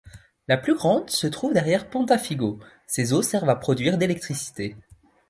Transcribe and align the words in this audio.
La 0.47 0.57
plus 0.57 0.73
grande 0.73 1.11
se 1.11 1.27
trouve 1.27 1.53
derrière 1.53 1.87
Ponta 1.87 2.17
Figo, 2.17 2.57
ses 2.87 3.13
eaux 3.13 3.21
servent 3.21 3.49
à 3.51 3.55
produire 3.55 3.99
d'électricité. 3.99 4.75